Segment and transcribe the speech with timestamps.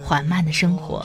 [0.00, 1.04] 缓慢的生活，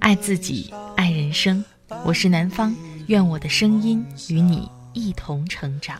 [0.00, 1.64] 爱自己，爱人生。
[2.04, 2.74] 我是南方，
[3.06, 5.98] 愿我的声音与你一同成长。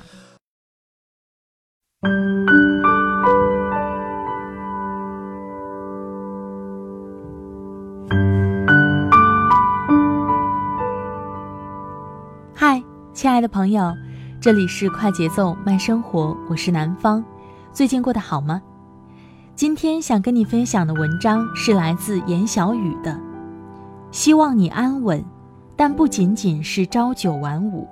[12.54, 12.82] 嗨，
[13.14, 13.92] 亲爱的朋友，
[14.40, 17.24] 这里是快节奏慢生活，我是南方。
[17.72, 18.62] 最近过得好吗？
[19.56, 23.18] 今天想跟你分享的文章是来自严小雨的，
[24.12, 25.24] 希望你安稳，
[25.74, 27.88] 但不仅仅是朝九晚五。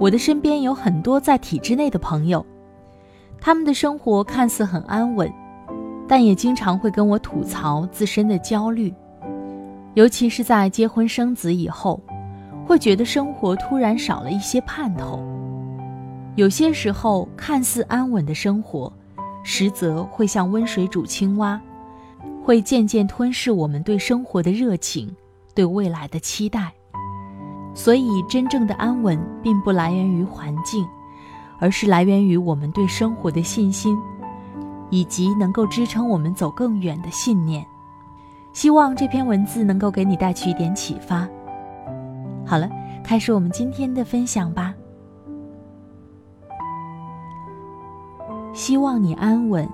[0.00, 2.44] 我的身边有很多在体制内的朋友，
[3.40, 5.32] 他们的生活看似很安稳，
[6.08, 8.92] 但也经常会跟我吐槽自身的焦虑，
[9.94, 12.00] 尤其是在结婚生子以后，
[12.66, 15.22] 会觉得生活突然少了一些盼头。
[16.34, 18.92] 有些时候看似安稳的生活。
[19.42, 21.60] 实则会像温水煮青蛙，
[22.42, 25.14] 会渐渐吞噬我们对生活的热情，
[25.54, 26.72] 对未来的期待。
[27.74, 30.86] 所以，真正的安稳并不来源于环境，
[31.58, 33.96] 而是来源于我们对生活的信心，
[34.90, 37.66] 以及能够支撑我们走更远的信念。
[38.52, 41.26] 希望这篇文字能够给你带去一点启发。
[42.44, 42.68] 好了，
[43.02, 44.71] 开始我们今天的分享吧。
[48.52, 49.66] 希望你安稳，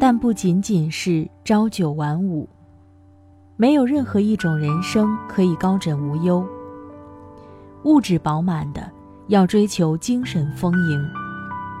[0.00, 2.48] 但不仅仅是朝九晚五。
[3.56, 6.46] 没有任何一种人生可以高枕无忧。
[7.84, 8.90] 物质饱满的
[9.28, 11.08] 要追求精神丰盈，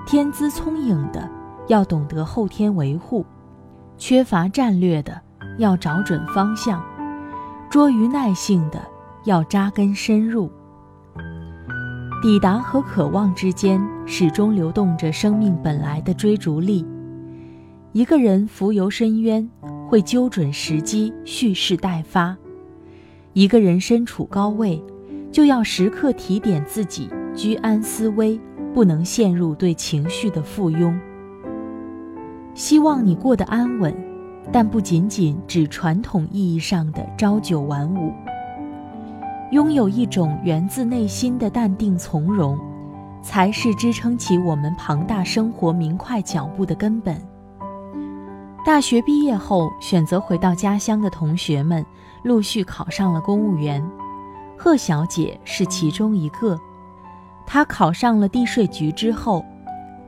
[0.06, 1.28] 天资聪颖的
[1.68, 3.24] 要懂得后天维护，
[3.96, 5.20] 缺乏战略的
[5.58, 6.82] 要找准方向，
[7.70, 8.78] 拙于耐性的
[9.24, 10.50] 要扎根深入。
[12.22, 16.84] 抵达和渴望之间，始终流动着生命本来的追逐力。
[17.92, 19.46] 一个人浮游深渊，
[19.86, 22.34] 会揪准时机蓄势待发；
[23.34, 24.82] 一个人身处高位，
[25.30, 28.40] 就要时刻提点自己居安思危，
[28.72, 30.98] 不能陷入对情绪的附庸。
[32.54, 33.94] 希望你过得安稳，
[34.50, 38.10] 但不仅仅指传统意义上的朝九晚五。
[39.52, 42.58] 拥有一种源自内心的淡定从容，
[43.22, 47.16] 才是支撑起我们庞大生活明快脚步的根本。
[48.64, 51.86] 大学毕业后，选择回到家乡的同学们
[52.24, 53.80] 陆续考上了公务员，
[54.58, 56.58] 贺小姐是其中一个。
[57.46, 59.44] 她考上了地税局之后，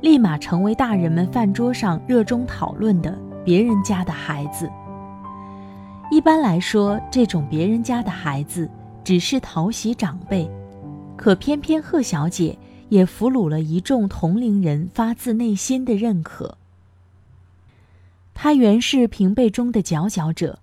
[0.01, 4.69] 立马成为大人们饭桌上热衷讨论的别人家的孩子。
[6.11, 8.69] 一般来说，这种别人家的孩子。
[9.09, 10.47] 只是讨喜长辈，
[11.17, 12.59] 可偏偏贺小姐
[12.91, 16.59] 也俘虏了一众同龄人发自内心的认可。
[18.35, 20.59] 她原是平辈中的佼佼者，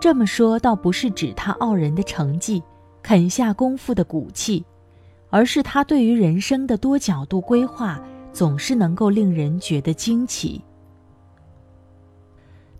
[0.00, 2.62] 这么说倒不是指她傲人的成绩、
[3.02, 4.64] 肯下功夫的骨气，
[5.28, 8.02] 而是她对于人生的多角度规划
[8.32, 10.58] 总是能够令人觉得惊奇。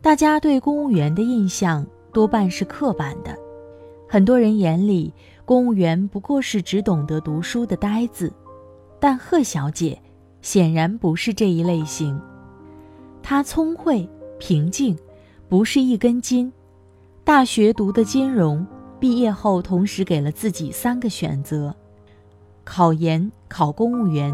[0.01, 3.44] 大家对公务员的印象多半是刻板的。
[4.15, 5.13] 很多人眼里，
[5.45, 8.33] 公务员不过是只懂得读书的呆子，
[9.01, 10.01] 但贺小姐
[10.41, 12.17] 显然不是这一类型。
[13.25, 14.09] 她聪慧
[14.39, 14.97] 平静，
[15.49, 16.53] 不是一根筋。
[17.25, 18.65] 大学读的金融，
[19.01, 21.75] 毕业后同时给了自己三个选择：
[22.63, 24.33] 考研、考公务员。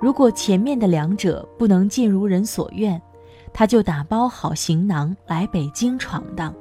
[0.00, 3.02] 如果前面的两者不能尽如人所愿，
[3.52, 6.54] 她就打包好行囊来北京闯荡。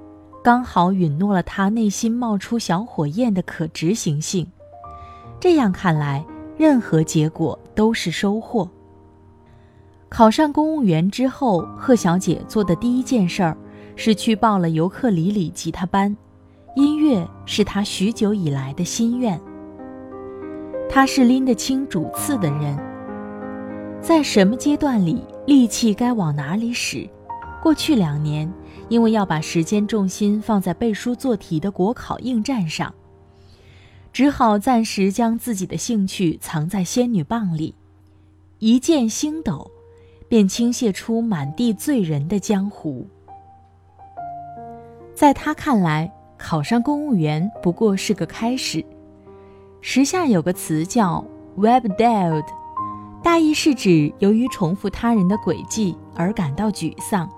[0.47, 4.47] 刚好允诺了他内心冒出小火焰的可执行性，
[5.41, 6.25] 这样看来，
[6.57, 8.69] 任何结果都是收获。
[10.07, 13.57] 考上公务员之后，贺小姐做的第一件事儿
[13.97, 16.15] 是去报了尤克里里吉他班，
[16.77, 19.37] 音乐是她许久以来的心愿。
[20.89, 22.79] 她是拎得清主次的人，
[23.99, 27.05] 在什么阶段里，力气该往哪里使？
[27.67, 28.49] 过去两年。
[28.87, 32.93] 因为要把时间重心放在背书做题的国考应战上，
[34.13, 37.75] 只好暂时将自己的兴趣藏在仙女棒里。
[38.59, 39.69] 一见星斗，
[40.29, 43.05] 便倾泻出满地醉人的江湖。
[45.13, 48.81] 在他看来，考上公务员不过是个开始。
[49.81, 51.21] 时下有个词叫
[51.57, 52.45] “web dead”，
[53.21, 57.29] 大意是指由于重复他人的轨迹而感到沮丧。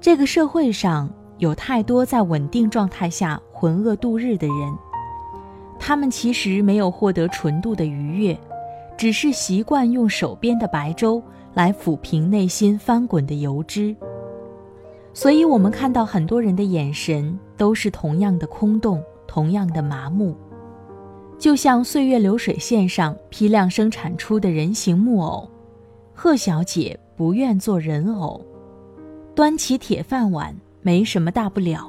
[0.00, 4.78] 这个社会上有太多在稳定状态下浑噩度日的人，
[5.78, 8.38] 他们其实没有获得纯度的愉悦，
[8.96, 11.20] 只是习惯用手边的白粥
[11.52, 13.94] 来抚平内心翻滚的油脂。
[15.12, 20.36] 所以，我们看到很多人的眼神都是同样的空洞，同样的麻木，
[21.40, 25.50] 就像岁月流水线上批量生产出的人形木偶。
[26.14, 28.40] 贺小姐不愿做人偶。
[29.38, 30.52] 端起铁饭碗
[30.82, 31.88] 没什么大不了，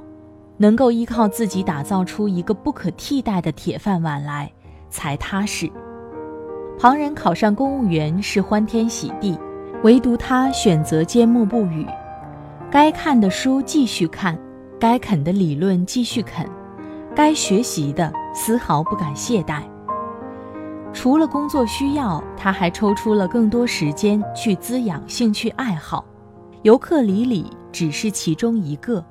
[0.57, 4.51] 能够依靠自己打造出一个不可替代的铁饭碗来
[4.91, 5.67] 才踏实。
[6.77, 9.35] 旁人考上公务员是欢天喜地，
[9.81, 11.87] 唯独他选择缄默不语。
[12.69, 14.37] 该看的书继续看，
[14.79, 16.47] 该啃的理论继续啃，
[17.15, 19.63] 该学习的丝毫不敢懈怠。
[20.93, 26.05] 除了工作需要，他还抽出了更多时间去滋养兴趣爱好。
[26.63, 29.03] 尤克里里只是其中一个。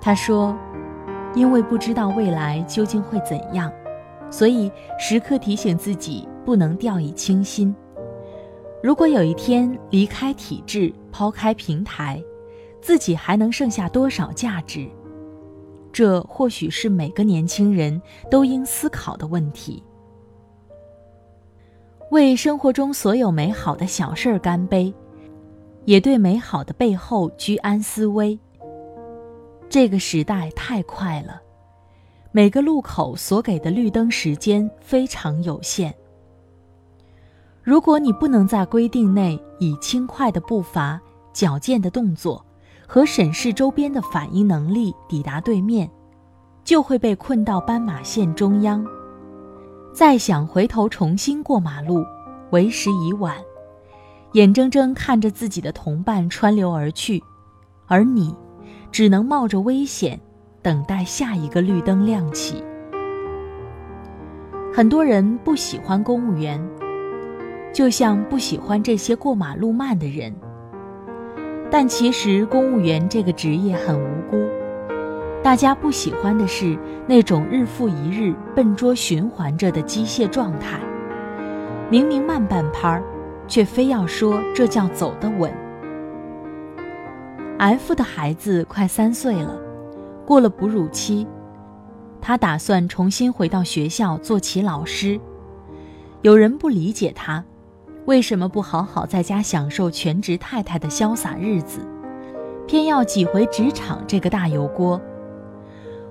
[0.00, 0.56] 他说
[1.34, 3.72] ：“因为不知道未来究竟会怎样，
[4.30, 7.74] 所以时刻提醒自己不能掉以轻心。
[8.82, 12.20] 如果有一天离开体制，抛开平台，
[12.80, 14.88] 自己还能剩下多少价值？
[15.92, 19.82] 这或许是每个年轻人都应思考的问题。
[22.10, 24.92] 为生活中所有美好的小事儿干杯。”
[25.88, 28.38] 也对美好的背后居安思危。
[29.70, 31.40] 这个时代太快了，
[32.30, 35.94] 每个路口所给的绿灯时间非常有限。
[37.62, 41.00] 如果你不能在规定内以轻快的步伐、
[41.32, 42.44] 矫健的动作
[42.86, 45.90] 和审视周边的反应能力抵达对面，
[46.64, 48.86] 就会被困到斑马线中央。
[49.94, 52.04] 再想回头重新过马路，
[52.50, 53.34] 为时已晚。
[54.32, 57.22] 眼睁睁看着自己的同伴川流而去，
[57.86, 58.36] 而你
[58.92, 60.20] 只能冒着危险
[60.60, 62.62] 等待下一个绿灯亮起。
[64.74, 66.62] 很多人不喜欢公务员，
[67.72, 70.34] 就像不喜欢这些过马路慢的人。
[71.70, 74.36] 但其实公务员这个职业很无辜，
[75.42, 80.78] 大家不喜欢的是那种日复一日笨拙循环着的机械状态，
[81.90, 83.02] 明明慢半拍儿。
[83.48, 85.52] 却非要说这叫走得稳。
[87.58, 89.58] F 的孩子快三岁了，
[90.24, 91.26] 过了哺乳期，
[92.20, 95.18] 他打算重新回到学校做起老师。
[96.22, 97.44] 有人不理解他，
[98.04, 101.80] 为什么不好好在家享受全职太太的潇洒日子，
[102.66, 105.00] 偏要挤回职场这个大油锅？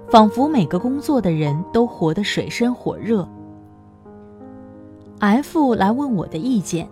[0.09, 3.27] 仿佛每个工作的人都活得水深火热。
[5.19, 6.87] F 来问我的意见。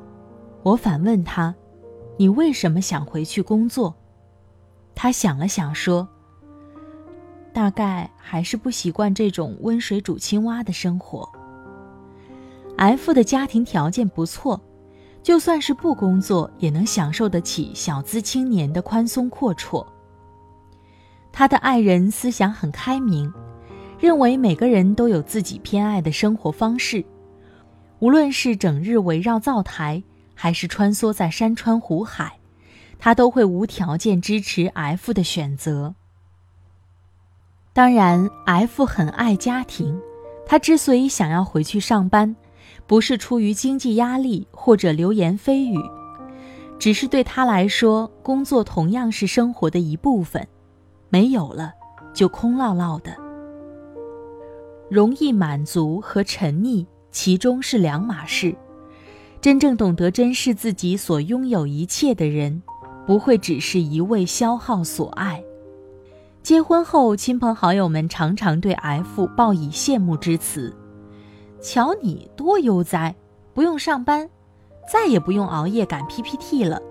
[0.65, 1.53] 我反问他
[2.17, 3.93] ：“你为什么想回去工作？”
[4.95, 6.07] 他想了想说
[7.53, 11.29] ：“大概还是不习惯这种温水煮青蛙的生活。
[12.77, 14.59] ”F 的家庭条件不错，
[15.21, 19.85] 就算是不工作也能享受得起小资青年的宽松阔绰。
[21.31, 23.31] 他的爱人思想很开明，
[23.99, 27.05] 认为每个人都有自己偏爱的生活方式，
[27.99, 30.01] 无论是整日围绕灶台。
[30.35, 32.37] 还是穿梭在山川湖海，
[32.99, 35.95] 他都会无条件支持 F 的选择。
[37.73, 39.99] 当然，F 很爱家庭，
[40.45, 42.35] 他之所以想要回去上班，
[42.85, 45.77] 不是出于经济压力或者流言蜚语，
[46.77, 50.47] 只是对他来说，工作同样是生活的一部分，
[51.09, 51.73] 没有了
[52.13, 53.15] 就空落落的。
[54.89, 58.55] 容易满足和沉溺，其中是两码事。
[59.45, 62.63] 真正懂得珍视自己所拥有一切的人，
[63.05, 65.43] 不会只是一味消耗所爱。
[66.41, 70.75] 结婚后，亲朋好友们常常对 F 报以羡慕之词
[71.61, 73.13] ：“瞧你多悠哉，
[73.53, 74.27] 不用上班，
[74.91, 76.81] 再也不用熬夜赶 PPT 了。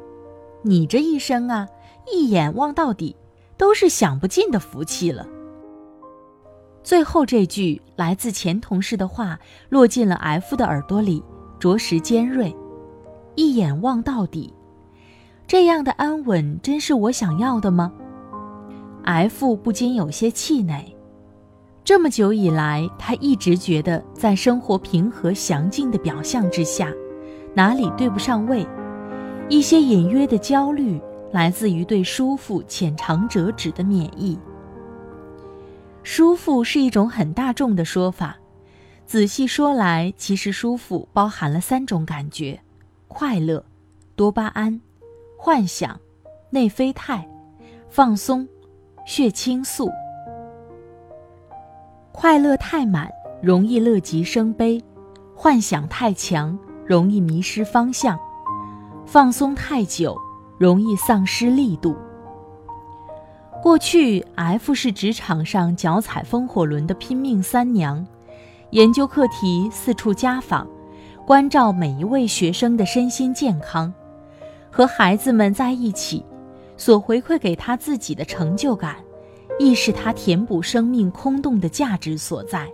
[0.62, 1.66] 你这一生啊，
[2.08, 3.16] 一眼望到底，
[3.56, 5.26] 都是享不尽的福气了。”
[6.84, 11.20] 最后这句来自前同事的话，落进了 F 的耳朵里。
[11.58, 12.54] 着实尖锐，
[13.34, 14.52] 一眼望到底，
[15.46, 17.92] 这样的安稳真是我想要的吗
[19.04, 20.94] ？F 不禁有些气馁。
[21.84, 26.90] 这么久以来，他一直觉得在生活平和详尽的表象之下，
[27.54, 28.66] 哪里对不上位，
[29.50, 30.99] 一些隐约的焦虑
[31.30, 34.38] 来自于对舒服浅尝辄止的免疫。
[36.02, 38.38] 舒服是一种很大众的说法，
[39.06, 42.61] 仔细说来，其实舒服包含了三种感觉：
[43.06, 43.64] 快乐、
[44.16, 44.80] 多巴胺、
[45.37, 46.00] 幻想、
[46.50, 47.28] 内啡肽、
[47.88, 48.49] 放松、
[49.06, 49.90] 血清素。
[52.12, 53.11] 快乐太满，
[53.42, 54.80] 容易乐极生悲；
[55.34, 58.16] 幻想太强，容易迷失方向；
[59.04, 60.16] 放松太久，
[60.58, 61.94] 容易丧失力度。
[63.62, 68.06] 过去，F 是职场上脚踩风火轮的拼命三娘，
[68.75, 70.69] 研究课题，四处家访，
[71.25, 73.95] 关照每一位学生的身心健康，
[74.69, 76.26] 和孩子们在一起，
[76.76, 78.97] 所回馈给他自己的成就感，
[79.61, 82.69] 亦是他填补生命空洞的价值所在。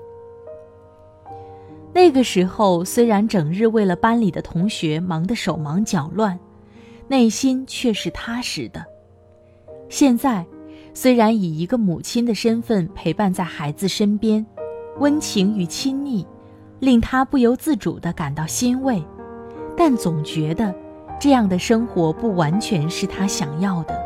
[1.92, 6.40] 那个时候，虽然整日为了班里的同学忙得手忙脚乱，
[7.09, 8.83] 内心却是踏实的。
[9.90, 10.47] 现在。
[10.92, 14.45] 虽然以一个母亲的身份陪伴在孩子身边，
[15.00, 16.26] 温情与亲昵，
[16.78, 19.02] 令他不由自主地感到欣慰，
[19.75, 20.75] 但总觉得
[21.19, 23.99] 这样的生活不完全是他想要的。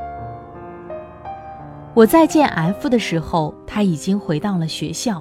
[1.95, 5.21] 我再见 F 的时候，他已经回到了学校，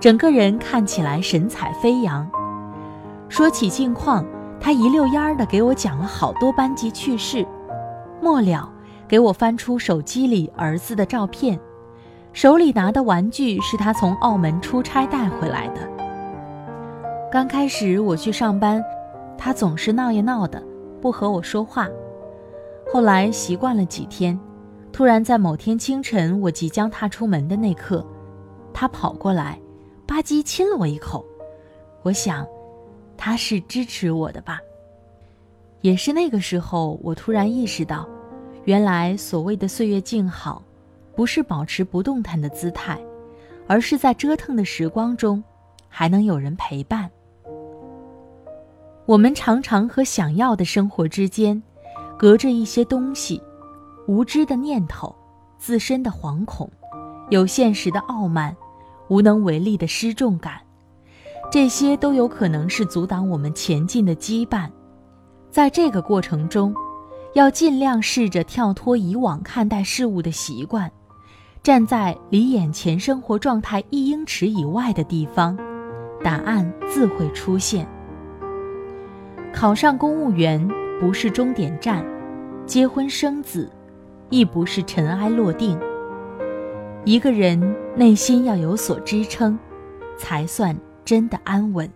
[0.00, 2.26] 整个人看起来神采飞扬。
[3.28, 4.24] 说起近况，
[4.58, 7.46] 他一溜烟儿地给我讲了好多班级趣事，
[8.22, 8.70] 末了。
[9.06, 11.60] 给我翻出手机里儿子的照片，
[12.34, 15.88] 手里拿的玩具是他从澳门出差带回来的。
[17.30, 18.82] 刚开始我去上班，
[19.38, 20.60] 他总是闹呀闹的，
[21.00, 21.88] 不和我说话。
[22.92, 24.36] 后来习惯了几天，
[24.92, 28.04] 突然在某天清晨，我即将踏出门的那刻，
[28.72, 29.56] 他跑过来，
[30.04, 31.24] 吧唧亲了我一口。
[32.02, 32.44] 我想，
[33.16, 34.58] 他是支持我的吧。
[35.82, 38.04] 也是那个时候，我突然意识到。
[38.64, 40.62] 原来所谓的岁月静好，
[41.16, 42.98] 不是保持不动弹的姿态，
[43.66, 45.42] 而是在折腾的时光中，
[45.88, 47.10] 还能有人陪伴。
[49.06, 51.62] 我们常常和想要的生活之间，
[52.18, 53.40] 隔着一些东西：
[54.06, 55.14] 无知的念头、
[55.58, 56.70] 自身的惶恐、
[57.30, 58.56] 有现实的傲慢、
[59.08, 60.60] 无能为力的失重感，
[61.50, 64.70] 这些都有可能是阻挡我们前进的羁绊。
[65.50, 66.74] 在这个过程中，
[67.34, 70.90] 要尽量试着跳脱以往看待事物的习惯，
[71.64, 75.56] 站在离眼前生活状态一英尺以外的地方，
[76.22, 77.88] 答案自会出现。
[79.50, 80.62] 考上公务员
[81.00, 82.04] 不是终点站，
[82.66, 83.70] 结婚生子
[84.28, 85.80] 亦不是尘埃落定。
[87.06, 89.58] 一个人内心要有所支撑，
[90.18, 91.90] 才算真的安稳。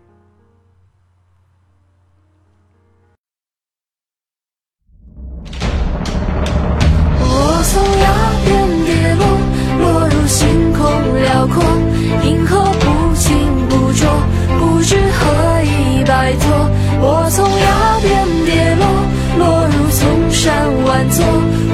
[20.87, 21.25] 晚坐，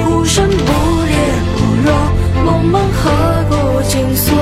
[0.05, 0.55] 呼声不
[1.05, 1.15] 烈
[1.57, 1.93] 不弱，
[2.45, 3.11] 梦梦何
[3.49, 4.35] 故紧锁？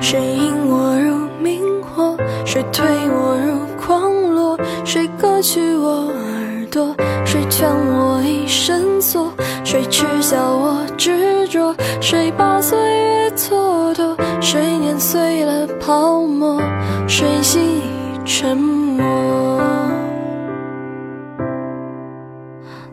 [0.00, 2.16] 谁引我入明火？
[2.44, 4.58] 谁推我入狂落？
[4.84, 6.94] 谁割去我耳朵？
[7.24, 9.32] 谁牵我一身锁？
[9.64, 11.74] 谁耻笑我执着？
[12.00, 14.16] 谁把岁月蹉跎？
[14.40, 16.60] 谁碾碎了泡沫？
[17.06, 17.82] 谁心已
[18.24, 18.75] 沉？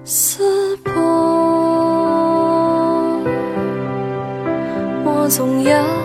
[0.06, 0.94] 撕破
[5.06, 6.03] 我总要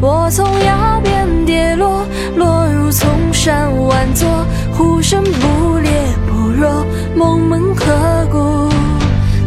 [0.00, 4.28] 我从崖边跌落，落入丛山万座，
[4.72, 5.90] 呼声不烈
[6.26, 6.86] 不弱，
[7.16, 7.84] 梦门刻
[8.30, 8.70] 骨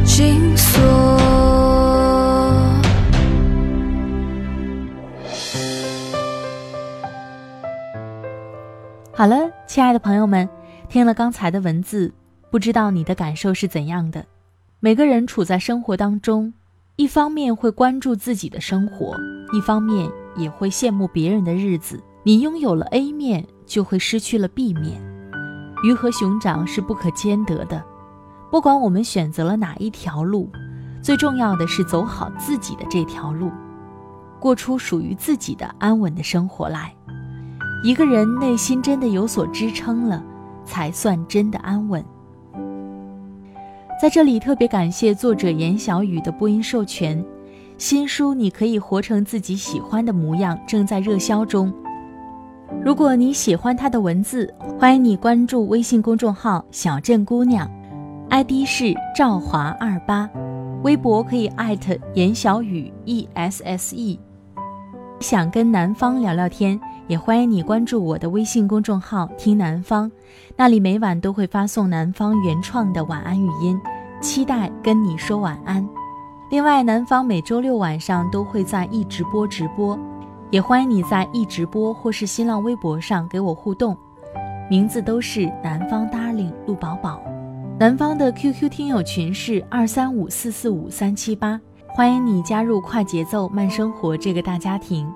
[0.04, 0.82] 紧锁。
[9.14, 10.50] 好了，亲爱的朋友们，
[10.90, 12.12] 听了刚才的文字，
[12.50, 14.26] 不知道你的感受是怎样的？
[14.82, 16.52] 每个人处在生活当中，
[17.02, 19.18] 一方面会关注自己的生活，
[19.54, 20.08] 一方面。
[20.38, 22.02] 也会羡慕别人的日子。
[22.24, 25.02] 你拥有了 A 面，就会失去了 B 面。
[25.84, 27.84] 鱼和熊掌是不可兼得的。
[28.50, 30.50] 不管我们选择了哪一条路，
[31.02, 33.52] 最重要的是走好自己的这条路。
[34.40, 36.96] 过出属于自己的安稳的生活来。
[37.84, 40.24] 一个人内心真的有所支撑了，
[40.64, 42.02] 才算真的安稳。
[44.02, 47.24] 在这里特别感谢作者严小雨的播音授权。
[47.78, 51.72] 新书《你可以活成自己喜欢的模样》正在热销中。
[52.84, 57.70] 如果你喜欢他的文字，欢迎你关注微信公众号“小镇姑娘
[58.32, 60.28] ”，ID 是赵华二八，
[60.82, 64.20] 微博可以艾特严小雨 E S S E。
[65.20, 70.12] 想跟南方聊聊天，也欢迎你关注我的微信公众号“听南方”，
[70.58, 73.80] 那里每晚都会发送南方原创的晚安语音，
[74.22, 75.88] 期待跟你说晚安。
[76.50, 79.98] 另外，南方每周六晚上都会在易直播直播，
[80.50, 83.98] 也欢迎你在易直播或是新浪微博上给我互动，
[84.70, 87.22] 名字都是南方 darling 陆宝宝。
[87.80, 95.12] 南方的 QQ 听友群是二三五四四五三七八，欢迎你加入快节奏慢生活这个大家庭。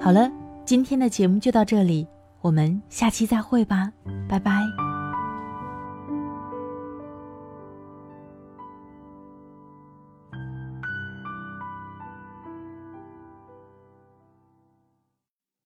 [0.00, 0.30] 好了，
[0.64, 2.06] 今天的节目就到这里，
[2.40, 3.90] 我们下期再会吧，
[4.28, 4.85] 拜拜。